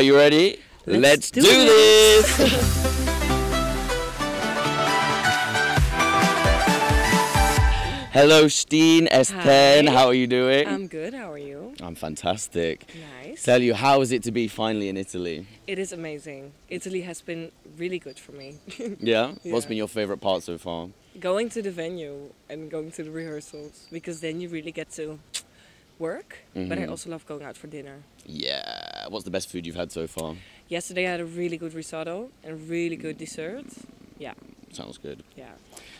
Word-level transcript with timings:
Are 0.00 0.02
you 0.02 0.16
ready? 0.16 0.58
Let's 0.86 1.30
do, 1.30 1.42
do 1.42 1.46
this. 1.66 2.80
Hello, 8.12 8.46
Stien 8.46 9.06
S10. 9.08 9.86
Hi. 9.88 9.92
How 9.92 10.06
are 10.06 10.14
you 10.14 10.26
doing? 10.26 10.66
I'm 10.66 10.88
good. 10.88 11.14
How 11.14 11.30
are 11.32 11.38
you? 11.38 11.74
I'm 11.80 11.94
fantastic. 11.94 12.84
Nice. 13.22 13.44
Tell 13.44 13.62
you, 13.62 13.72
how 13.74 14.00
is 14.00 14.10
it 14.10 14.22
to 14.24 14.32
be 14.32 14.48
finally 14.48 14.88
in 14.88 14.96
Italy? 14.96 15.46
It 15.68 15.78
is 15.78 15.92
amazing. 15.92 16.52
Italy 16.68 17.02
has 17.02 17.20
been 17.22 17.52
really 17.78 17.98
good 17.98 18.18
for 18.18 18.32
me. 18.32 18.56
Yeah? 19.00 19.32
What's 19.44 19.66
been 19.66 19.76
your 19.76 19.88
favorite 19.88 20.20
part 20.20 20.42
so 20.42 20.58
far? 20.58 20.88
going 21.18 21.50
to 21.50 21.60
the 21.60 21.70
venue 21.70 22.30
and 22.48 22.70
going 22.70 22.90
to 22.92 23.02
the 23.04 23.10
rehearsals 23.10 23.86
because 23.92 24.20
then 24.20 24.40
you 24.40 24.48
really 24.48 24.72
get 24.72 24.90
to 24.92 25.18
work. 25.98 26.38
But 26.54 26.78
I 26.78 26.82
Mhm. 26.86 26.90
also 26.90 27.10
love 27.10 27.24
going 27.26 27.42
out 27.44 27.56
for 27.56 27.66
dinner. 27.68 27.96
Yeah. 28.26 28.89
What's 29.08 29.24
the 29.24 29.30
best 29.30 29.50
food 29.50 29.66
you've 29.66 29.76
had 29.76 29.90
so 29.92 30.06
far? 30.06 30.36
Yesterday 30.68 31.06
I 31.06 31.10
had 31.12 31.20
a 31.20 31.24
really 31.24 31.56
good 31.56 31.74
risotto 31.74 32.30
and 32.44 32.68
really 32.68 32.96
good 32.96 33.18
dessert. 33.18 33.64
Yeah, 34.18 34.34
Sounds 34.72 34.98
good. 34.98 35.22
yeah. 35.36 35.50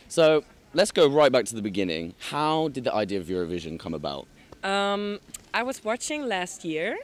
So, 0.09 0.45
let's 0.75 0.91
go 0.93 1.09
right 1.09 1.33
back 1.33 1.45
to 1.47 1.55
the 1.55 1.63
beginning. 1.63 2.15
How 2.31 2.69
did 2.69 2.85
the 2.85 2.95
idea 2.95 3.19
of 3.19 3.27
Eurovision 3.27 3.79
come 3.79 3.95
about? 3.95 4.27
Um, 4.63 5.19
I 5.55 5.63
was 5.63 5.83
watching 5.85 6.27
last 6.27 6.65
year 6.65 6.99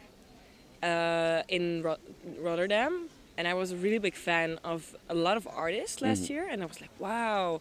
uh, 0.82 1.42
in 1.48 1.82
Ro- 1.82 1.96
Rotterdam, 2.38 3.08
and 3.38 3.48
I 3.48 3.54
was 3.54 3.72
a 3.72 3.76
really 3.76 3.98
big 3.98 4.14
fan 4.14 4.58
of 4.64 4.94
a 5.08 5.14
lot 5.14 5.36
of 5.36 5.46
artists 5.48 6.00
last 6.02 6.24
Mhm. 6.24 6.30
year, 6.30 6.48
and 6.50 6.62
I 6.62 6.66
was 6.66 6.80
like, 6.80 6.90
wow. 6.98 7.60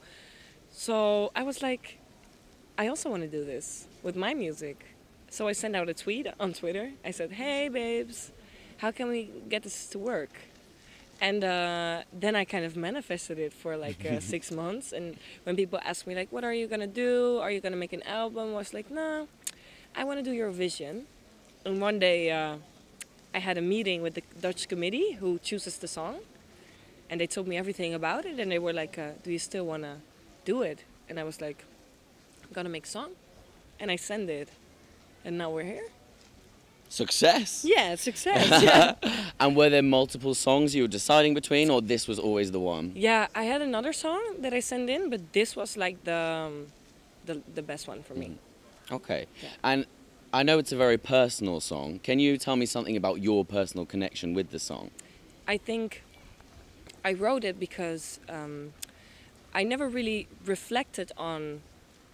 So 0.72 1.32
I 1.36 1.44
was 1.44 1.62
like, 1.62 1.98
I 2.78 2.88
also 2.88 3.10
want 3.10 3.24
to 3.24 3.30
do 3.30 3.46
this 3.46 3.88
with 4.04 4.16
my 4.16 4.34
music. 4.34 4.78
So 5.36 5.50
I 5.50 5.52
sent 5.52 5.76
out 5.76 5.90
a 5.90 5.94
tweet 5.94 6.28
on 6.40 6.54
Twitter. 6.54 6.92
I 7.04 7.12
said, 7.12 7.34
hey, 7.34 7.68
babes, 7.68 8.32
how 8.78 8.92
can 8.92 9.10
we 9.10 9.30
get 9.50 9.64
this 9.64 9.88
to 9.88 10.00
work? 10.00 10.30
And 11.20 11.44
uh, 11.44 12.04
then 12.14 12.38
I 12.38 12.46
kind 12.46 12.64
of 12.64 12.78
manifested 12.78 13.38
it 13.38 13.52
for 13.52 13.76
like 13.76 14.06
uh, 14.06 14.20
six 14.34 14.50
months. 14.50 14.94
And 14.94 15.18
when 15.44 15.58
people 15.58 15.78
ask 15.84 16.08
me 16.08 16.16
like, 16.16 16.32
"What 16.32 16.46
are 16.46 16.54
you 16.54 16.68
gonna 16.68 16.88
do? 16.88 17.40
Are 17.40 17.52
you 17.52 17.60
gonna 17.60 17.76
make 17.76 17.92
an 17.92 18.04
album?" 18.04 18.56
I 18.56 18.58
was 18.64 18.74
like, 18.74 18.90
"No, 18.90 19.28
I 19.94 20.06
want 20.06 20.24
to 20.24 20.24
do 20.24 20.32
Eurovision." 20.32 21.04
And 21.66 21.82
one 21.82 22.00
day, 22.00 22.32
uh, 22.32 22.56
I 23.34 23.40
had 23.40 23.58
a 23.58 23.62
meeting 23.62 24.02
with 24.02 24.14
the 24.14 24.24
Dutch 24.40 24.70
committee 24.70 25.14
who 25.20 25.38
chooses 25.40 25.78
the 25.80 25.88
song, 25.90 26.20
and 27.10 27.20
they 27.20 27.28
told 27.28 27.46
me 27.46 27.58
everything 27.58 27.94
about 27.94 28.26
it. 28.26 28.40
And 28.40 28.50
they 28.50 28.60
were 28.60 28.74
like, 28.74 28.98
uh, 28.98 29.20
"Do 29.24 29.32
you 29.34 29.40
still 29.40 29.66
wanna 29.66 30.00
do 30.46 30.62
it?" 30.62 30.86
And 31.10 31.20
I 31.20 31.24
was 31.26 31.42
like, 31.42 31.66
"I'm 32.44 32.54
gonna 32.54 32.70
make 32.78 32.86
a 32.86 32.94
song," 32.98 33.12
and 33.82 33.92
I 33.92 33.98
sent 33.98 34.30
it, 34.30 34.50
and 35.26 35.38
now 35.38 35.50
we're 35.50 35.64
here. 35.64 35.88
Success! 36.88 37.66
Yeah, 37.68 37.96
success. 37.96 38.62
yeah. 38.64 38.94
And 39.40 39.56
were 39.58 39.70
there 39.70 39.82
multiple 39.82 40.34
songs 40.34 40.74
you 40.76 40.84
were 40.84 40.88
deciding 40.88 41.34
between, 41.34 41.70
or 41.70 41.82
this 41.82 42.08
was 42.08 42.20
always 42.20 42.52
the 42.52 42.60
one? 42.60 42.94
Yeah, 42.96 43.28
I 43.36 43.44
had 43.44 43.62
another 43.62 43.92
song 43.92 44.22
that 44.40 44.54
I 44.54 44.62
sent 44.62 44.90
in, 44.90 45.10
but 45.10 45.34
this 45.34 45.56
was 45.56 45.76
like 45.76 46.04
the 46.04 46.16
um, 46.16 46.68
the, 47.26 47.42
the 47.54 47.64
best 47.64 47.88
one 47.88 48.04
for 48.04 48.14
me. 48.14 48.38
Okay. 48.92 49.26
Yeah. 49.42 49.50
And 49.64 49.86
I 50.32 50.44
know 50.44 50.60
it's 50.60 50.72
a 50.72 50.78
very 50.78 50.98
personal 50.98 51.60
song. 51.60 52.00
Can 52.00 52.20
you 52.20 52.38
tell 52.38 52.56
me 52.56 52.66
something 52.66 52.96
about 52.96 53.20
your 53.22 53.44
personal 53.44 53.86
connection 53.86 54.34
with 54.34 54.52
the 54.52 54.60
song? 54.60 54.92
I 55.48 55.58
think 55.58 56.04
I 57.04 57.14
wrote 57.14 57.44
it 57.44 57.60
because 57.60 58.20
um, 58.30 58.74
I 59.54 59.64
never 59.64 59.88
really 59.90 60.28
reflected 60.46 61.12
on 61.18 61.62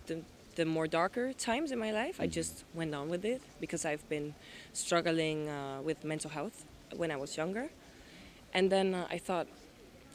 the 0.08 0.22
the 0.56 0.66
more 0.66 0.88
darker 0.88 1.34
times 1.34 1.72
in 1.72 1.80
my 1.80 1.92
life. 1.92 2.20
I 2.20 2.28
just 2.28 2.64
went 2.74 2.94
on 2.94 3.10
with 3.10 3.26
it 3.26 3.42
because 3.60 3.86
I've 3.86 4.08
been 4.10 4.34
struggling 4.74 5.50
uh, 5.50 5.82
with 5.82 6.04
mental 6.04 6.30
health 6.30 6.66
when 6.96 7.12
I 7.12 7.18
was 7.18 7.38
younger, 7.38 7.70
and 8.54 8.72
then 8.72 8.94
uh, 8.94 9.08
I 9.10 9.18
thought 9.18 9.48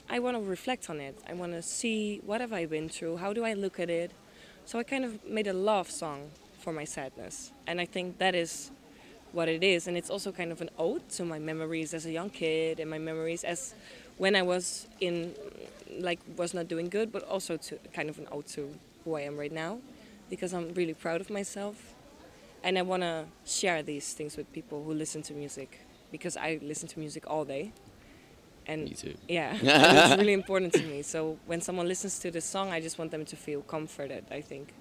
I 0.08 0.18
want 0.18 0.36
to 0.36 0.42
reflect 0.42 0.91
on 0.91 1.00
it. 1.00 1.19
I 1.28 1.32
want 1.32 1.52
to 1.52 1.62
see 1.62 2.20
what 2.25 2.41
have 2.41 2.52
I 2.52 2.66
been 2.66 2.88
through. 2.88 3.16
How 3.16 3.32
do 3.32 3.44
I 3.44 3.54
look 3.54 3.80
at 3.80 3.91
it? 3.91 4.10
So 4.66 4.78
I 4.78 4.82
kind 4.82 5.04
of 5.04 5.25
made 5.25 5.46
a 5.46 5.52
love 5.52 5.91
song 5.91 6.30
for 6.58 6.72
my 6.72 6.84
sadness, 6.84 7.52
and 7.66 7.80
I 7.80 7.86
think 7.86 8.19
that 8.19 8.34
is 8.34 8.70
what 9.32 9.48
it 9.48 9.62
is 9.62 9.86
and 9.86 9.96
it's 9.98 10.08
also 10.08 10.32
kind 10.32 10.50
of 10.50 10.62
an 10.62 10.70
ode 10.78 11.06
to 11.10 11.22
my 11.22 11.38
memories 11.38 11.92
as 11.92 12.06
a 12.06 12.10
young 12.10 12.30
kid 12.30 12.80
and 12.80 12.88
my 12.88 12.98
memories 12.98 13.44
as 13.44 13.75
when 14.16 14.34
I 14.34 14.41
was 14.41 14.86
in 15.00 15.34
like 16.00 16.20
was 16.36 16.54
not 16.54 16.69
doing 16.69 16.88
good 16.88 17.12
but 17.12 17.22
also 17.25 17.58
to 17.58 17.78
kind 17.92 18.08
of 18.08 18.19
an 18.19 18.28
ode 18.32 18.46
to 18.56 18.75
who 19.04 19.14
I 19.14 19.20
am 19.22 19.36
right 19.36 19.52
now 19.52 19.78
because 20.31 20.53
I'm 20.53 20.72
really 20.75 20.94
proud 20.94 21.20
of 21.20 21.31
myself 21.31 21.94
and 22.64 22.78
I 22.78 22.82
want 22.82 23.03
to 23.03 23.26
share 23.44 23.82
these 23.82 24.12
things 24.12 24.37
with 24.37 24.53
people 24.53 24.82
who 24.82 24.92
listen 24.92 25.22
to 25.22 25.32
music 25.34 25.81
because 26.10 26.37
I 26.37 26.59
listen 26.62 26.88
to 26.88 26.98
music 26.98 27.25
all 27.28 27.44
day 27.44 27.72
and 28.66 28.84
Me 28.84 28.91
too. 28.94 29.14
yeah 29.28 29.56
it's 29.62 30.19
really 30.19 30.32
important 30.32 30.72
to 30.75 30.82
me 30.82 31.03
so 31.03 31.38
when 31.47 31.60
someone 31.60 31.87
listens 31.87 32.19
to 32.20 32.31
the 32.31 32.41
song 32.41 32.70
I 32.72 32.81
just 32.81 32.98
want 32.98 33.10
them 33.10 33.25
to 33.26 33.37
feel 33.37 33.62
comforted 33.62 34.25
I 34.31 34.41
think 34.41 34.72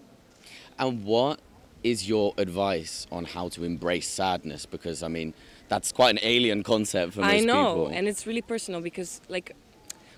And 0.79 1.03
what 1.03 1.39
is 1.83 2.07
your 2.09 2.33
advice 2.37 3.05
on 3.11 3.25
how 3.25 3.47
to 3.49 3.63
embrace 3.63 4.07
sadness? 4.07 4.65
Because 4.65 5.03
I 5.03 5.07
mean, 5.07 5.33
that's 5.69 5.91
quite 5.91 6.11
an 6.15 6.19
alien 6.23 6.63
concept 6.63 7.13
for 7.13 7.21
most 7.21 7.31
people. 7.31 7.51
I 7.51 7.53
know, 7.53 7.73
people. 7.75 7.87
and 7.97 8.07
it's 8.07 8.25
really 8.25 8.41
personal 8.41 8.81
because 8.81 9.21
like 9.29 9.55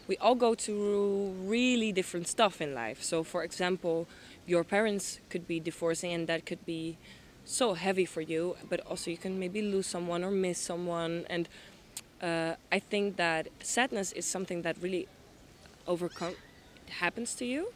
we 0.08 0.16
all 0.18 0.36
go 0.36 0.56
through 0.56 1.34
really 1.44 1.92
different 1.92 2.28
stuff 2.30 2.62
in 2.62 2.74
life. 2.74 3.04
So, 3.04 3.22
for 3.24 3.44
example, 3.44 4.08
your 4.48 4.64
parents 4.64 5.20
could 5.30 5.48
be 5.48 5.60
divorcing, 5.60 6.14
and 6.14 6.28
that 6.28 6.46
could 6.46 6.66
be 6.66 6.98
so 7.46 7.74
heavy 7.76 8.06
for 8.06 8.22
you. 8.22 8.56
But 8.70 8.80
also, 8.82 9.12
you 9.12 9.18
can 9.18 9.40
maybe 9.40 9.62
lose 9.62 9.88
someone 9.88 10.24
or 10.24 10.32
miss 10.32 10.58
someone, 10.58 11.26
and 11.30 11.48
uh, 12.22 12.56
I 12.72 12.80
think 12.80 13.18
that 13.18 13.50
sadness 13.62 14.12
is 14.14 14.26
something 14.26 14.64
that 14.64 14.78
really 14.82 15.08
overcome 15.88 16.36
happens 16.90 17.36
to 17.36 17.46
you. 17.46 17.74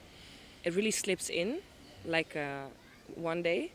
It 0.64 0.76
really 0.76 0.92
slips 0.92 1.30
in, 1.30 1.60
like 2.06 2.36
uh, 2.36 2.66
one 3.16 3.44
day. 3.44 3.72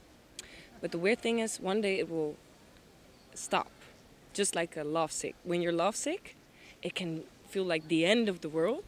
But 0.80 0.92
the 0.92 0.98
weird 0.98 1.20
thing 1.20 1.38
is, 1.40 1.58
one 1.60 1.80
day 1.80 1.98
it 1.98 2.10
will 2.10 2.36
stop 3.34 3.70
just 4.32 4.54
like 4.54 4.76
a 4.76 4.84
love 4.84 5.12
sick. 5.12 5.34
When 5.44 5.62
you're 5.62 5.72
love 5.72 5.96
sick, 5.96 6.36
it 6.82 6.94
can 6.94 7.24
feel 7.48 7.64
like 7.64 7.88
the 7.88 8.04
end 8.04 8.28
of 8.28 8.40
the 8.40 8.48
world, 8.48 8.84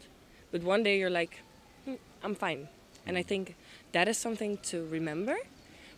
but 0.51 0.63
one 0.63 0.83
day 0.83 0.99
you're 0.99 1.11
like, 1.11 1.41
"Hmm, 1.85 1.95
I'm 2.23 2.35
fine. 2.35 2.69
And 3.09 3.17
I 3.17 3.23
think 3.23 3.57
that 3.93 4.07
is 4.07 4.19
something 4.19 4.59
to 4.71 4.87
remember. 4.87 5.37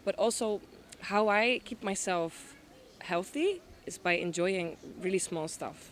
But 0.04 0.14
also, 0.14 0.60
how 1.00 1.28
I 1.28 1.60
keep 1.64 1.82
myself 1.82 2.54
healthy 3.00 3.60
is 3.86 3.98
by 3.98 4.12
enjoying 4.12 4.76
really 5.00 5.18
small 5.18 5.48
stuff. 5.48 5.90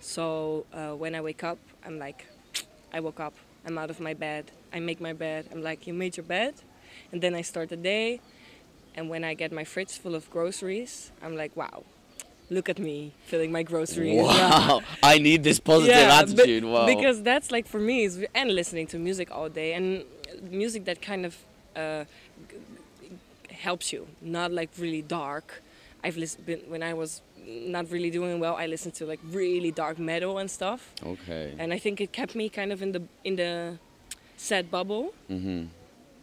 So 0.00 0.66
uh, 0.72 0.92
when 0.92 1.14
I 1.14 1.20
wake 1.20 1.42
up, 1.42 1.58
I'm 1.84 1.98
like, 1.98 2.26
I 2.92 3.00
woke 3.00 3.20
up, 3.20 3.34
I'm 3.66 3.76
out 3.78 3.90
of 3.90 3.98
my 4.00 4.14
bed, 4.14 4.52
I 4.72 4.78
make 4.80 5.00
my 5.00 5.12
bed. 5.12 5.48
I'm 5.50 5.62
like, 5.62 5.86
you 5.86 5.94
made 5.94 6.16
your 6.16 6.24
bed? 6.24 6.54
And 7.10 7.20
then 7.20 7.34
I 7.34 7.42
start 7.42 7.68
the 7.70 7.76
day. 7.76 8.20
And 8.94 9.10
when 9.10 9.24
I 9.24 9.34
get 9.34 9.50
my 9.50 9.64
fridge 9.64 9.92
full 9.98 10.14
of 10.14 10.30
groceries, 10.30 11.10
I'm 11.20 11.36
like, 11.36 11.56
wow, 11.56 11.82
look 12.48 12.68
at 12.68 12.78
me 12.78 13.12
filling 13.26 13.50
my 13.50 13.62
groceries. 13.64 14.14
Yeah. 14.14 14.68
wow, 14.68 14.82
I 15.02 15.18
need 15.18 15.42
this 15.42 15.58
positive 15.58 15.96
Yeah, 15.96 16.20
attitude. 16.20 16.64
wow. 16.64 16.86
Because 16.86 17.22
that's 17.22 17.50
like 17.50 17.66
for 17.66 17.80
me, 17.80 18.04
is 18.04 18.24
and 18.34 18.54
listening 18.54 18.86
to 18.88 18.98
music 18.98 19.30
all 19.32 19.48
day 19.48 19.72
and 19.72 20.04
music 20.42 20.84
that 20.84 21.00
kind 21.00 21.26
of 21.26 21.36
uh, 21.76 22.04
helps 23.50 23.92
you, 23.92 24.06
not 24.20 24.52
like 24.52 24.70
really 24.78 25.02
dark. 25.02 25.62
I've 26.02 26.16
listened 26.16 26.46
been, 26.46 26.60
when 26.68 26.82
I 26.82 26.94
was 26.94 27.22
not 27.46 27.90
really 27.90 28.10
doing 28.10 28.40
well. 28.40 28.56
I 28.56 28.66
listened 28.66 28.94
to 28.94 29.06
like 29.06 29.20
really 29.30 29.70
dark 29.70 29.98
metal 29.98 30.38
and 30.38 30.50
stuff, 30.50 30.92
okay. 31.04 31.54
and 31.58 31.72
I 31.72 31.78
think 31.78 32.00
it 32.00 32.12
kept 32.12 32.34
me 32.34 32.48
kind 32.48 32.72
of 32.72 32.82
in 32.82 32.92
the 32.92 33.02
in 33.24 33.36
the 33.36 33.78
sad 34.36 34.70
bubble. 34.70 35.14
hmm 35.28 35.64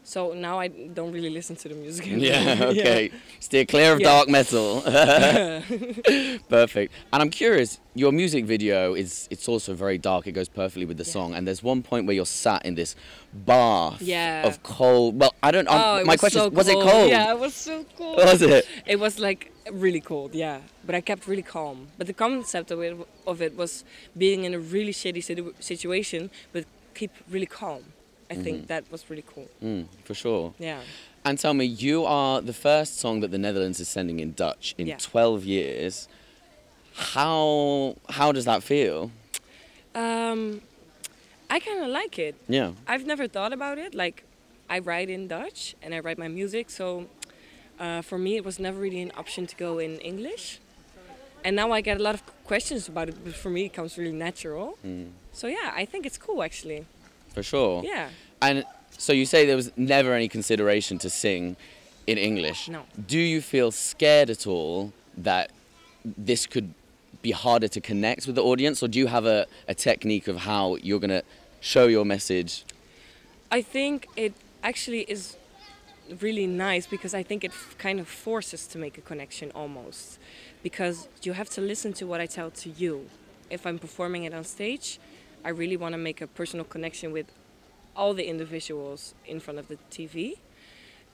So 0.04 0.34
now 0.34 0.60
I 0.60 0.68
don't 0.68 1.12
really 1.14 1.30
listen 1.30 1.56
to 1.58 1.70
the 1.70 1.76
music. 1.76 2.06
Yeah. 2.08 2.64
Okay. 2.72 3.12
Steer 3.40 3.66
clear 3.66 3.94
of 3.94 4.00
Yeah. 4.00 4.08
dark 4.08 4.30
metal. 4.30 4.82
Perfect. 6.50 6.94
And 7.14 7.22
I'm 7.22 7.30
curious. 7.30 7.80
Your 7.94 8.12
music 8.12 8.46
video 8.46 8.94
is 8.94 9.28
it's 9.30 9.48
also 9.48 9.74
very 9.74 9.98
dark. 9.98 10.26
It 10.28 10.32
goes 10.32 10.50
perfectly 10.50 10.86
with 10.86 10.98
the 10.98 11.04
Yeah. 11.06 11.12
song. 11.14 11.34
And 11.36 11.48
there's 11.48 11.62
one 11.64 11.84
point 11.84 12.08
where 12.08 12.16
you're 12.16 12.26
sat 12.26 12.66
in 12.66 12.76
this 12.76 12.96
bath 13.34 14.02
Yeah. 14.02 14.48
of 14.48 14.64
cold. 14.64 15.20
Well, 15.20 15.34
I 15.44 15.52
don't. 15.52 15.68
Oh, 15.70 16.04
my 16.06 16.18
question 16.18 16.42
so 16.42 16.48
is, 16.48 16.54
was 16.54 16.68
it 16.68 16.74
cold. 16.74 16.90
cold? 16.90 17.10
Yeah, 17.10 17.34
it 17.34 17.40
was 17.40 17.54
so 17.54 17.86
cold. 17.98 18.18
Was 18.18 18.42
it? 18.42 18.66
It 18.88 19.00
was 19.00 19.20
like 19.20 19.52
really 19.72 20.02
cold, 20.02 20.34
yeah. 20.34 20.62
But 20.86 20.96
I 20.96 21.02
kept 21.02 21.28
really 21.28 21.44
calm. 21.44 21.88
But 21.98 22.08
the 22.08 22.14
concept 22.14 22.72
of 22.72 22.82
it, 22.82 22.98
of 23.28 23.42
it 23.42 23.56
was 23.56 23.84
being 24.18 24.46
in 24.46 24.54
a 24.54 24.60
really 24.60 24.94
shitty 24.94 25.24
situ- 25.24 25.54
situation, 25.60 26.32
but 26.54 26.66
keep 26.96 27.12
really 27.30 27.46
calm. 27.46 27.84
I 28.32 28.36
think 28.44 28.68
that 28.68 28.84
was 28.92 29.02
really 29.10 29.24
cool. 29.34 29.48
Mm, 29.64 29.86
for 30.06 30.14
sure. 30.14 30.54
Yeah. 30.60 30.80
And 31.26 31.38
tell 31.38 31.54
me, 31.54 31.66
you 31.66 32.06
are 32.06 32.42
the 32.42 32.54
first 32.68 32.92
song 33.00 33.20
that 33.22 33.32
the 33.32 33.38
Netherlands 33.38 33.80
is 33.80 33.88
sending 33.98 34.20
in 34.20 34.30
Dutch 34.34 34.66
in 34.78 34.88
Yeah. 34.88 34.98
12 34.98 35.46
years. 35.46 36.08
How 37.14 37.96
how 38.10 38.32
does 38.32 38.46
that 38.46 38.64
feel? 38.64 39.12
Um, 39.96 40.62
I 41.50 41.60
kind 41.60 41.80
of 41.84 41.90
like 41.90 42.18
it. 42.20 42.36
Yeah. 42.48 42.72
I've 42.88 43.06
never 43.06 43.28
thought 43.28 43.54
about 43.54 43.78
it. 43.78 43.94
Like, 43.94 44.24
I 44.70 44.80
write 44.80 45.10
in 45.10 45.28
Dutch 45.28 45.76
and 45.82 45.94
I 45.94 46.00
write 46.00 46.18
my 46.18 46.28
music, 46.30 46.70
so 46.70 47.08
uh, 47.80 48.02
for 48.02 48.18
me 48.18 48.32
it 48.38 48.46
was 48.46 48.58
never 48.60 48.80
really 48.80 49.02
an 49.02 49.12
option 49.18 49.48
to 49.48 49.56
go 49.56 49.80
in 49.80 50.00
English. 50.00 50.60
and 51.44 51.56
now 51.56 51.72
I 51.78 51.82
get 51.82 51.98
a 52.00 52.04
lot 52.04 52.14
of 52.16 52.22
questions 52.46 52.88
about 52.88 53.10
it, 53.10 53.16
but 53.26 53.34
for 53.44 53.50
me 53.50 53.62
it 53.66 53.74
comes 53.74 53.98
really 53.98 54.14
natural. 54.28 54.78
Mm. 54.86 55.10
So 55.34 55.48
yeah, 55.48 55.72
I 55.82 55.86
think 55.86 56.06
it's 56.06 56.18
cool 56.18 56.40
actually. 56.44 56.86
For 57.34 57.44
sure. 57.44 57.84
Yeah. 57.84 58.10
And 58.42 58.66
so 58.98 59.14
you 59.14 59.26
say 59.26 59.46
there 59.46 59.56
was 59.56 59.72
never 59.78 60.14
any 60.14 60.28
consideration 60.28 60.98
to 61.00 61.10
sing 61.10 61.56
in 62.08 62.18
English. 62.18 62.68
No. 62.68 62.84
Do 63.08 63.20
you 63.20 63.42
feel 63.42 63.72
scared 63.72 64.30
at 64.30 64.48
all 64.48 64.94
that 65.18 65.52
this 66.04 66.46
could 66.46 66.74
be 67.22 67.32
harder 67.32 67.68
to 67.68 67.82
connect 67.82 68.26
with 68.26 68.36
the 68.36 68.44
audience, 68.44 68.82
or 68.82 68.88
do 68.88 68.98
you 68.98 69.08
have 69.08 69.26
a, 69.26 69.46
a 69.68 69.76
technique 69.76 70.28
of 70.28 70.38
how 70.38 70.76
you're 70.78 71.00
going 71.00 71.10
to 71.10 71.24
show 71.60 71.88
your 71.88 72.06
message? 72.06 72.66
I 73.52 73.62
think 73.62 74.08
it 74.16 74.34
actually 74.64 75.02
is 75.02 75.38
really 76.20 76.48
nice 76.48 76.88
because 76.88 77.14
I 77.14 77.24
think 77.24 77.44
it 77.44 77.52
f- 77.52 77.76
kind 77.78 78.00
of 78.00 78.08
forces 78.08 78.68
to 78.68 78.78
make 78.78 78.98
a 78.98 79.02
connection 79.02 79.52
almost. 79.54 80.20
Because 80.64 81.08
you 81.24 81.34
have 81.34 81.50
to 81.52 81.62
listen 81.62 81.94
to 81.94 82.06
what 82.06 82.20
I 82.20 82.26
tell 82.26 82.52
to 82.52 82.70
you. 82.70 83.10
If 83.50 83.66
I'm 83.66 83.80
performing 83.80 84.24
it 84.24 84.34
on 84.34 84.44
stage, 84.44 85.00
I 85.44 85.50
really 85.50 85.78
want 85.78 85.94
to 85.94 85.98
make 85.98 86.22
a 86.22 86.28
personal 86.28 86.66
connection 86.66 87.12
with 87.12 87.28
all 87.96 88.14
the 88.14 88.26
individuals 88.28 89.14
in 89.26 89.40
front 89.40 89.60
of 89.60 89.68
the 89.68 89.78
TV. 89.90 90.38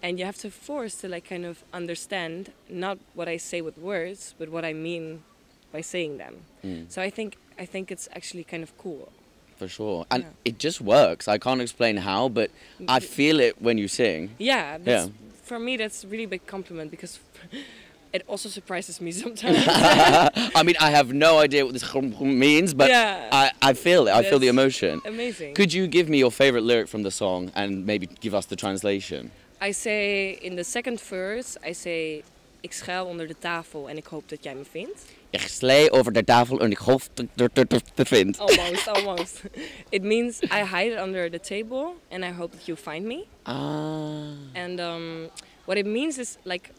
And 0.03 0.19
you 0.19 0.25
have 0.25 0.37
to 0.37 0.51
force 0.51 0.95
to 1.01 1.07
like 1.07 1.27
kind 1.27 1.45
of 1.45 1.63
understand 1.73 2.51
not 2.69 2.99
what 3.15 3.27
I 3.27 3.37
say 3.37 3.61
with 3.61 3.77
words, 3.77 4.35
but 4.37 4.49
what 4.49 4.63
I 4.63 4.73
mean 4.73 5.23
by 5.71 5.81
saying 5.81 6.17
them. 6.17 6.35
Mm. 6.63 6.91
So 6.91 7.01
I 7.01 7.09
think 7.09 7.37
I 7.59 7.65
think 7.65 7.91
it's 7.91 8.07
actually 8.15 8.43
kind 8.43 8.61
of 8.61 8.77
cool. 8.77 9.11
For 9.57 9.67
sure. 9.67 10.05
And 10.11 10.23
Yeah. 10.23 10.29
it 10.45 10.59
just 10.59 10.81
works. 10.81 11.27
I 11.27 11.39
can't 11.39 11.61
explain 11.61 11.97
how, 11.97 12.29
but 12.29 12.51
I 12.87 12.99
feel 12.99 13.39
it 13.39 13.59
when 13.59 13.79
you 13.79 13.87
sing. 13.87 14.35
Yeah, 14.37 14.77
Yeah. 14.85 15.07
for 15.43 15.57
me 15.57 15.77
that's 15.77 16.03
a 16.03 16.07
really 16.07 16.27
big 16.27 16.45
compliment 16.45 16.91
because 16.91 17.19
it 18.13 18.23
also 18.27 18.49
surprises 18.49 18.99
me 19.01 19.11
sometimes. 19.23 19.57
I 19.67 20.63
mean, 20.63 20.75
I 20.79 20.91
have 20.91 21.13
no 21.13 21.39
idea 21.39 21.65
what 21.65 21.73
this 21.73 21.93
means, 22.19 22.73
but 22.73 22.89
Yeah. 22.89 23.29
I, 23.31 23.51
I 23.61 23.73
feel 23.73 24.07
it. 24.07 24.13
I 24.13 24.23
feel 24.23 24.39
the 24.39 24.47
emotion. 24.47 25.01
Amazing. 25.05 25.53
Could 25.53 25.73
you 25.73 25.87
give 25.87 26.09
me 26.09 26.17
your 26.17 26.31
favorite 26.31 26.63
lyric 26.63 26.87
from 26.87 27.03
the 27.03 27.11
song 27.11 27.51
and 27.55 27.85
maybe 27.85 28.07
give 28.19 28.33
us 28.33 28.45
the 28.45 28.55
translation? 28.55 29.31
I 29.59 29.71
say 29.71 30.37
in 30.41 30.55
the 30.55 30.63
second 30.63 30.99
verse, 31.01 31.57
I 31.63 31.73
say 31.73 32.23
ik 32.61 32.73
schuil 32.73 33.05
onder 33.05 33.27
de 33.27 33.35
tafel 33.39 33.89
en 33.89 33.97
ik 33.97 34.05
hoop 34.05 34.29
dat 34.29 34.43
jij 34.43 34.55
me 34.55 34.63
vindt. 34.71 35.05
Ik 35.29 35.93
over 35.93 36.13
de 36.13 36.23
tafel 36.23 36.59
en 36.59 36.71
ik 36.71 36.77
hoop 36.77 37.01
dat 37.15 37.49
je 37.53 37.81
te 37.93 38.05
vindt. 38.05 38.39
Almost, 38.39 38.87
almost. 38.87 39.41
It 39.89 40.03
means 40.03 40.41
I 40.41 40.63
hide 40.63 40.93
it 40.93 40.99
under 40.99 41.29
the 41.29 41.39
table 41.39 41.93
and 42.11 42.23
I 42.23 42.31
hope 42.31 42.55
that 42.55 42.65
you 42.65 42.77
find 42.77 43.05
me. 43.05 43.25
Ah. 43.43 44.33
And 44.53 44.79
um, 44.79 45.29
what 45.65 45.77
it 45.77 45.85
means 45.85 46.17
is 46.17 46.37
like 46.43 46.69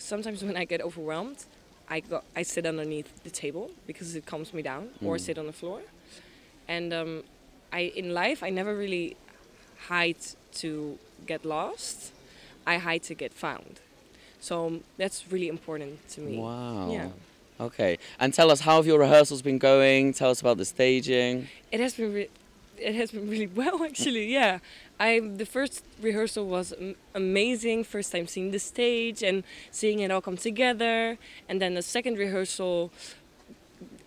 sometimes 0.00 0.42
when 0.42 0.56
I 0.56 0.64
get 0.64 0.80
overwhelmed, 0.80 1.44
I 1.88 2.00
go 2.00 2.22
I 2.34 2.42
sit 2.42 2.66
underneath 2.66 3.22
the 3.22 3.30
table 3.30 3.70
because 3.86 4.16
it 4.16 4.26
calms 4.26 4.52
me 4.52 4.62
down, 4.62 4.90
or 5.04 5.16
Mm. 5.16 5.20
sit 5.20 5.38
on 5.38 5.46
the 5.46 5.52
floor. 5.52 5.80
And 6.68 6.92
um, 6.92 7.24
I 7.72 7.92
in 8.00 8.14
life 8.14 8.42
I 8.42 8.50
never 8.50 8.74
really 8.74 9.16
hide 9.88 10.22
to 10.62 10.98
get 11.26 11.44
lost. 11.44 12.12
I 12.66 12.78
hide 12.78 13.02
to 13.04 13.14
get 13.14 13.32
found. 13.32 13.80
So 14.40 14.66
um, 14.66 14.84
that's 14.96 15.30
really 15.32 15.48
important 15.48 16.08
to 16.14 16.20
me. 16.20 16.38
Wow. 16.38 16.90
Yeah. 16.90 17.08
Okay. 17.66 17.98
And 18.18 18.32
tell 18.32 18.50
us 18.50 18.60
how 18.60 18.76
have 18.76 18.86
your 18.86 18.98
rehearsals 18.98 19.42
been 19.42 19.58
going? 19.58 20.14
Tell 20.14 20.30
us 20.30 20.40
about 20.40 20.56
the 20.56 20.64
staging. 20.64 21.48
It 21.70 21.80
has 21.80 21.94
been 21.94 22.26
it 22.80 22.94
has 22.94 23.10
been 23.10 23.28
really 23.28 23.46
well 23.60 23.82
actually. 23.84 24.26
Yeah, 24.32 24.58
I 24.98 25.20
the 25.20 25.46
first 25.46 25.84
rehearsal 26.00 26.46
was 26.46 26.72
amazing. 27.14 27.84
First 27.84 28.12
time 28.12 28.26
seeing 28.26 28.50
the 28.50 28.58
stage 28.58 29.22
and 29.22 29.44
seeing 29.70 30.00
it 30.00 30.10
all 30.10 30.20
come 30.20 30.36
together, 30.36 31.18
and 31.48 31.60
then 31.62 31.74
the 31.74 31.82
second 31.82 32.18
rehearsal 32.18 32.90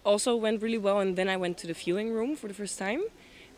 also 0.04 0.36
went 0.36 0.62
really 0.62 0.78
well. 0.78 1.00
And 1.00 1.16
then 1.16 1.30
I 1.30 1.38
went 1.38 1.58
to 1.60 1.68
the 1.68 1.74
viewing 1.74 2.12
room 2.12 2.36
for 2.36 2.48
the 2.48 2.54
first 2.54 2.78
time, 2.80 3.02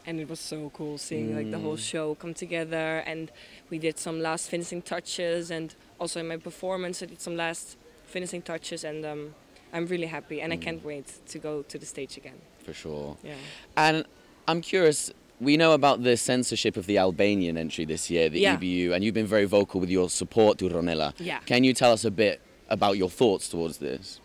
and 0.06 0.20
it 0.20 0.30
was 0.30 0.40
so 0.40 0.70
cool 0.74 0.98
seeing 0.98 1.36
like 1.36 1.50
the 1.52 1.60
whole 1.60 1.78
Mm. 1.78 1.92
show 1.92 2.16
come 2.16 2.34
together. 2.34 3.04
And 3.06 3.32
we 3.70 3.78
did 3.80 3.98
some 3.98 4.20
last 4.22 4.50
finishing 4.50 4.82
touches, 4.82 5.52
and 5.52 5.74
also 6.00 6.20
in 6.20 6.28
my 6.28 6.38
performance 6.38 7.02
I 7.04 7.08
did 7.08 7.22
some 7.22 7.36
last 7.36 7.78
finishing 8.06 8.42
touches, 8.42 8.84
and 8.84 9.06
um, 9.06 9.34
I'm 9.74 9.86
really 9.88 10.08
happy, 10.08 10.42
and 10.42 10.54
I 10.54 10.58
Mm. 10.58 10.62
can't 10.66 10.84
wait 10.86 11.08
to 11.32 11.40
go 11.40 11.64
to 11.64 11.78
the 11.78 11.86
stage 11.86 12.18
again. 12.18 12.40
For 12.64 12.74
sure. 12.74 13.18
Yeah. 13.24 13.36
And 13.76 14.06
I'm 14.48 14.62
curious, 14.62 15.12
we 15.40 15.58
know 15.58 15.74
about 15.74 16.04
the 16.04 16.16
censorship 16.18 16.78
of 16.78 16.86
the 16.86 16.98
Albanian 16.98 17.58
entry 17.58 17.86
this 17.86 18.10
year, 18.10 18.30
the 18.30 18.40
Yeah. 18.40 18.58
EBU, 18.58 18.94
and 18.94 19.04
you've 19.04 19.14
been 19.14 19.26
very 19.28 19.46
vocal 19.46 19.80
with 19.80 19.90
your 19.90 20.10
support 20.10 20.58
to 20.60 20.70
Ronela. 20.70 21.14
Yeah. 21.20 21.40
Can 21.46 21.64
you 21.64 21.74
tell 21.74 21.92
us 21.92 22.06
a 22.06 22.12
bit 22.12 22.42
about 22.70 22.98
your 22.98 23.10
thoughts 23.10 23.50
towards 23.50 23.78
this? 23.80 24.20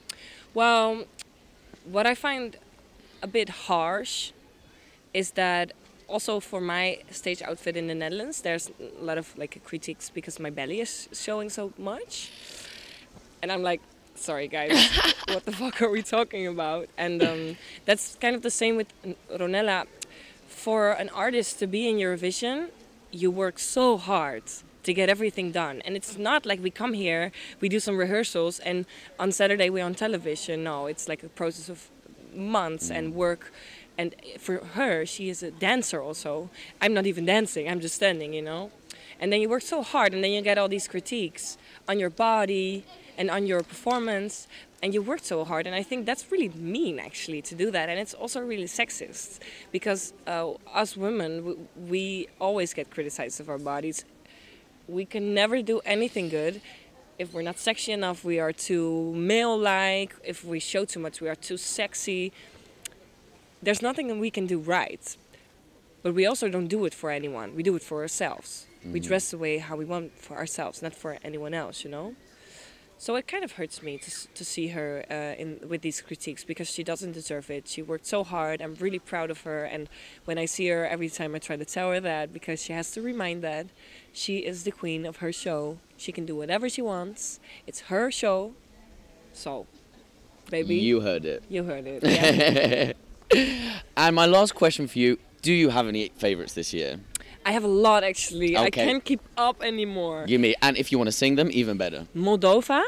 Well, 0.54 1.04
what 1.84 2.06
I 2.06 2.14
find 2.14 2.56
a 3.22 3.26
bit 3.26 3.48
harsh 3.48 4.32
is 5.14 5.32
that 5.32 5.72
also 6.08 6.40
for 6.40 6.60
my 6.60 6.98
stage 7.10 7.40
outfit 7.42 7.76
in 7.76 7.86
the 7.86 7.94
Netherlands, 7.94 8.42
there's 8.42 8.70
a 9.00 9.04
lot 9.04 9.18
of 9.18 9.36
like 9.38 9.60
critiques 9.64 10.10
because 10.10 10.38
my 10.40 10.50
belly 10.50 10.80
is 10.80 11.08
showing 11.12 11.48
so 11.50 11.72
much, 11.78 12.30
and 13.42 13.50
I'm 13.52 13.62
like, 13.62 13.80
sorry 14.16 14.48
guys, 14.48 14.72
what 15.28 15.44
the 15.46 15.52
fuck 15.52 15.80
are 15.82 15.88
we 15.90 16.02
talking 16.02 16.46
about? 16.46 16.88
And 16.98 17.22
um, 17.22 17.56
that's 17.84 18.16
kind 18.20 18.34
of 18.36 18.42
the 18.42 18.50
same 18.50 18.76
with 18.76 18.88
Ronela. 19.32 19.86
For 20.60 20.90
an 20.90 21.08
artist 21.08 21.58
to 21.60 21.66
be 21.66 21.88
in 21.88 21.96
Eurovision, 21.96 22.68
you 23.10 23.30
work 23.30 23.58
so 23.58 23.96
hard 23.96 24.42
to 24.82 24.92
get 24.92 25.08
everything 25.08 25.52
done. 25.52 25.80
And 25.86 25.96
it's 25.96 26.18
not 26.18 26.44
like 26.44 26.62
we 26.62 26.70
come 26.70 26.92
here, 26.92 27.32
we 27.60 27.70
do 27.70 27.80
some 27.80 27.96
rehearsals, 27.96 28.58
and 28.58 28.84
on 29.18 29.32
Saturday 29.32 29.70
we're 29.70 29.86
on 29.86 29.94
television. 29.94 30.62
No, 30.62 30.86
it's 30.86 31.08
like 31.08 31.22
a 31.22 31.30
process 31.30 31.70
of 31.70 31.88
months 32.34 32.90
and 32.90 33.14
mm. 33.14 33.16
work. 33.16 33.54
And 33.96 34.14
for 34.38 34.58
her, 34.74 35.06
she 35.06 35.30
is 35.30 35.42
a 35.42 35.50
dancer 35.50 36.02
also. 36.02 36.50
I'm 36.82 36.92
not 36.92 37.06
even 37.06 37.24
dancing, 37.24 37.66
I'm 37.66 37.80
just 37.80 37.94
standing, 37.94 38.34
you 38.34 38.42
know? 38.42 38.70
And 39.18 39.32
then 39.32 39.40
you 39.40 39.48
work 39.48 39.62
so 39.62 39.82
hard, 39.82 40.12
and 40.12 40.22
then 40.22 40.30
you 40.30 40.42
get 40.42 40.58
all 40.58 40.68
these 40.68 40.86
critiques 40.86 41.56
on 41.88 41.98
your 41.98 42.10
body 42.10 42.84
and 43.20 43.30
on 43.30 43.46
your 43.46 43.62
performance. 43.62 44.48
And 44.82 44.94
you 44.94 45.02
worked 45.02 45.26
so 45.26 45.44
hard, 45.44 45.66
and 45.66 45.76
I 45.76 45.82
think 45.82 46.06
that's 46.06 46.32
really 46.32 46.48
mean 46.48 46.98
actually 46.98 47.42
to 47.42 47.54
do 47.54 47.70
that. 47.70 47.90
And 47.90 48.00
it's 48.00 48.14
also 48.14 48.40
really 48.40 48.64
sexist 48.64 49.40
because 49.70 50.14
uh, 50.26 50.52
us 50.72 50.96
women, 50.96 51.44
we, 51.44 51.54
we 51.92 52.28
always 52.40 52.72
get 52.72 52.90
criticized 52.90 53.38
of 53.38 53.50
our 53.50 53.58
bodies. 53.58 54.06
We 54.88 55.04
can 55.04 55.34
never 55.34 55.60
do 55.60 55.82
anything 55.84 56.30
good. 56.30 56.62
If 57.18 57.34
we're 57.34 57.42
not 57.42 57.58
sexy 57.58 57.92
enough 57.92 58.24
we 58.24 58.40
are 58.40 58.50
too 58.50 59.12
male 59.14 59.54
like 59.58 60.14
if 60.24 60.42
we 60.42 60.58
show 60.58 60.86
too 60.86 61.00
much 61.00 61.20
we 61.20 61.28
are 61.28 61.34
too 61.34 61.58
sexy. 61.58 62.32
There's 63.62 63.82
nothing 63.82 64.08
that 64.08 64.16
we 64.16 64.30
can 64.30 64.46
do 64.46 64.58
right 64.58 65.04
but 66.02 66.14
we 66.14 66.24
also 66.24 66.48
don't 66.48 66.68
do 66.68 66.86
it 66.86 66.94
for 66.94 67.10
anyone. 67.10 67.54
We 67.54 67.62
do 67.62 67.76
it 67.76 67.82
for 67.82 68.00
ourselves. 68.00 68.64
We 68.82 69.00
dress 69.00 69.30
the 69.32 69.36
way 69.36 69.58
how 69.58 69.76
we 69.76 69.84
want 69.84 70.18
for 70.18 70.38
ourselves 70.38 70.80
not 70.80 70.94
for 70.94 71.18
anyone 71.22 71.52
else 71.52 71.84
you 71.84 71.90
know 71.90 72.14
so 73.04 73.16
it 73.16 73.26
kind 73.26 73.42
of 73.44 73.52
hurts 73.52 73.82
me 73.82 73.96
to, 73.96 74.10
to 74.38 74.44
see 74.44 74.66
her 74.76 74.92
uh, 75.10 75.40
in 75.42 75.48
with 75.66 75.80
these 75.80 76.02
critiques 76.02 76.44
because 76.44 76.68
she 76.68 76.84
doesn't 76.84 77.12
deserve 77.12 77.50
it. 77.50 77.66
She 77.66 77.80
worked 77.80 78.04
so 78.04 78.22
hard. 78.22 78.60
I'm 78.60 78.74
really 78.74 78.98
proud 78.98 79.30
of 79.30 79.40
her, 79.48 79.64
and 79.64 79.88
when 80.26 80.36
I 80.38 80.44
see 80.44 80.66
her 80.68 80.86
every 80.86 81.08
time, 81.08 81.34
I 81.34 81.38
try 81.38 81.56
to 81.56 81.64
tell 81.64 81.88
her 81.92 82.00
that 82.00 82.30
because 82.36 82.62
she 82.62 82.74
has 82.74 82.90
to 82.92 83.00
remind 83.00 83.42
that 83.42 83.66
she 84.12 84.34
is 84.50 84.64
the 84.64 84.70
queen 84.70 85.06
of 85.06 85.16
her 85.24 85.32
show. 85.32 85.78
She 85.96 86.12
can 86.12 86.26
do 86.26 86.36
whatever 86.36 86.68
she 86.68 86.82
wants. 86.82 87.40
It's 87.66 87.80
her 87.92 88.10
show. 88.10 88.52
So, 89.32 89.66
baby, 90.50 90.74
You 90.76 91.00
heard 91.00 91.24
it. 91.24 91.42
you 91.48 91.64
heard 91.64 91.86
it. 91.86 92.96
Yeah. 93.32 93.78
And 93.96 94.14
my 94.16 94.26
last 94.26 94.54
question 94.54 94.88
for 94.88 94.98
you 94.98 95.16
do 95.40 95.52
you 95.54 95.70
have 95.70 95.86
any 95.88 96.10
favorites 96.18 96.52
this 96.52 96.74
year? 96.74 97.00
I 97.50 97.52
have 97.52 97.64
a 97.64 97.74
lot 97.88 98.04
actually. 98.04 98.56
I 98.56 98.70
can't 98.70 99.04
keep 99.04 99.22
up 99.36 99.60
anymore. 99.60 100.24
Give 100.24 100.40
me, 100.40 100.54
and 100.62 100.76
if 100.76 100.92
you 100.92 100.98
want 100.98 101.08
to 101.08 101.16
sing 101.22 101.34
them, 101.34 101.48
even 101.50 101.76
better. 101.76 102.06
Moldova. 102.14 102.80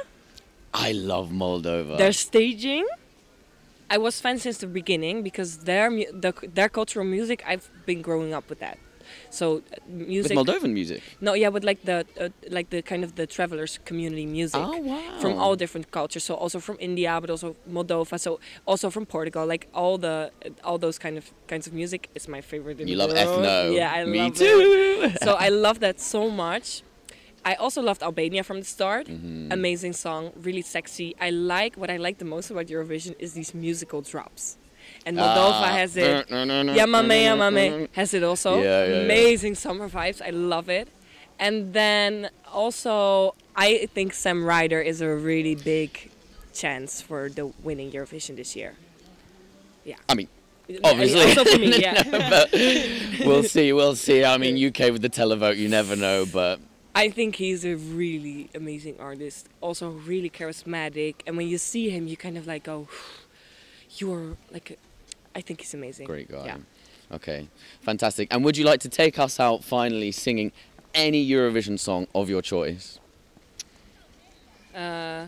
I 0.72 0.92
love 0.92 1.30
Moldova. 1.30 1.98
Their 1.98 2.12
staging. 2.12 2.86
I 3.90 3.98
was 3.98 4.20
fan 4.20 4.38
since 4.38 4.58
the 4.58 4.68
beginning 4.68 5.24
because 5.24 5.50
their 5.70 5.90
mu- 5.90 6.12
the, 6.24 6.32
their 6.58 6.68
cultural 6.68 7.04
music. 7.04 7.42
I've 7.44 7.68
been 7.86 8.02
growing 8.02 8.32
up 8.32 8.48
with 8.48 8.60
that. 8.60 8.78
So 9.30 9.46
uh, 9.56 9.60
With 9.86 10.08
music. 10.08 10.36
Moldovan 10.38 10.72
music. 10.72 11.02
no, 11.20 11.34
yeah, 11.34 11.50
but 11.50 11.64
like 11.64 11.82
the 11.84 12.06
uh, 12.20 12.28
like 12.50 12.70
the 12.70 12.82
kind 12.82 13.04
of 13.04 13.14
the 13.14 13.26
travelers 13.26 13.78
community 13.84 14.26
music. 14.26 14.60
Oh, 14.60 14.76
wow. 14.78 15.18
From 15.20 15.32
all 15.38 15.56
different 15.56 15.90
cultures. 15.90 16.24
So 16.24 16.34
also 16.34 16.58
from 16.60 16.76
India, 16.80 17.18
but 17.20 17.30
also 17.30 17.56
Moldova. 17.70 18.18
So 18.18 18.40
also 18.66 18.90
from 18.90 19.06
Portugal. 19.06 19.46
Like 19.46 19.68
all 19.74 19.98
the 19.98 20.30
all 20.64 20.78
those 20.78 20.98
kind 20.98 21.16
of 21.18 21.24
kinds 21.48 21.66
of 21.66 21.72
music 21.72 22.08
is 22.14 22.28
my 22.28 22.40
favorite. 22.40 22.80
In 22.80 22.88
You 22.88 22.96
love 22.96 23.10
ethno. 23.12 23.74
Yeah, 23.80 23.92
I 23.92 24.04
Me 24.04 24.18
love 24.18 24.32
it 24.32 24.36
too. 24.36 25.12
so 25.24 25.34
I 25.34 25.48
love 25.48 25.80
that 25.80 26.00
so 26.00 26.30
much. 26.30 26.82
I 27.44 27.54
also 27.54 27.82
loved 27.82 28.02
Albania 28.02 28.44
from 28.44 28.58
the 28.60 28.64
start. 28.64 29.08
Mm-hmm. 29.08 29.50
Amazing 29.50 29.94
song, 29.94 30.30
really 30.36 30.62
sexy. 30.62 31.14
I 31.20 31.30
like 31.30 31.76
what 31.76 31.90
I 31.90 31.96
like 31.96 32.18
the 32.18 32.24
most 32.24 32.50
about 32.50 32.66
Eurovision 32.66 33.16
is 33.18 33.32
these 33.32 33.52
musical 33.52 34.00
drops. 34.00 34.58
And 35.04 35.16
Moldova 35.16 35.62
Ah. 35.66 35.76
has 35.76 35.96
it. 35.96 36.28
Llámame 36.28 36.74
Llámame 36.76 37.88
has 37.92 38.14
it 38.14 38.22
also. 38.22 38.56
Yeah, 38.56 38.62
yeah, 38.62 38.84
yeah. 38.94 39.00
Amazing 39.02 39.54
summer 39.56 39.88
vibes. 39.88 40.20
I 40.24 40.30
love 40.30 40.68
it. 40.68 40.88
And 41.38 41.72
then 41.72 42.30
also 42.52 43.34
I 43.56 43.86
think 43.94 44.14
Sam 44.14 44.44
Ryder 44.44 44.80
is 44.80 45.00
a 45.00 45.08
really 45.08 45.54
big 45.54 46.10
chance 46.54 47.00
for 47.00 47.28
the 47.28 47.46
winning 47.62 47.90
Eurovision 47.90 48.36
this 48.36 48.54
year. 48.56 48.74
Yeah. 49.84 49.96
I 50.08 50.14
mean, 50.14 50.28
obviously. 50.84 51.22
Also 51.22 51.44
for 51.44 51.58
me, 51.58 51.80
yeah. 51.80 52.02
but 52.30 52.50
we'll 53.26 53.42
see, 53.42 53.72
we'll 53.72 53.96
see. 53.96 54.24
I 54.24 54.38
mean, 54.38 54.54
UK 54.56 54.92
with 54.92 55.02
the 55.02 55.10
televote, 55.10 55.56
you 55.56 55.68
never 55.68 55.96
know, 55.96 56.24
but 56.24 56.60
I 56.94 57.08
think 57.10 57.36
he's 57.36 57.64
a 57.64 57.74
really 57.74 58.48
amazing 58.54 58.96
artist, 59.00 59.48
also 59.60 59.90
really 59.90 60.30
charismatic, 60.30 61.16
and 61.26 61.36
when 61.36 61.48
you 61.48 61.58
see 61.58 61.88
him, 61.90 62.06
you 62.06 62.16
kind 62.16 62.36
of 62.38 62.46
like 62.46 62.64
go, 62.64 62.86
"You're 63.98 64.36
like," 64.52 64.78
I 65.34 65.40
think 65.40 65.60
he's 65.60 65.74
amazing. 65.74 66.06
great 66.06 66.30
guy. 66.30 66.46
Yeah. 66.46 66.56
Okay, 67.14 67.48
fantastic. 67.82 68.28
And 68.30 68.44
would 68.44 68.56
you 68.56 68.64
like 68.64 68.80
to 68.80 68.88
take 68.88 69.18
us 69.18 69.38
out 69.38 69.62
finally 69.64 70.12
singing 70.12 70.50
any 70.94 71.26
Eurovision 71.28 71.78
song 71.78 72.06
of 72.14 72.28
your 72.30 72.42
choice? 72.42 72.98
Uh, 74.74 75.26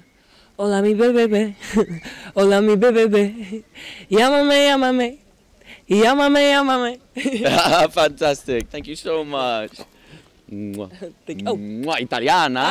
Hola 0.56 0.80
mi 0.82 0.94
bebé, 0.94 1.54
hola 2.36 2.62
mi 2.62 2.76
bebé, 2.76 3.64
llámame, 4.08 4.68
llámame, 4.70 5.18
llámame, 5.88 6.40
llámame. 6.54 7.90
fantastic. 7.92 8.70
Thank 8.70 8.86
you 8.86 8.94
so 8.96 9.24
much. 9.24 9.80
Mwah. 10.50 10.90
Think- 11.26 11.42
oh. 11.48 11.56
Mwah, 11.56 12.00
italiana. 12.00 12.70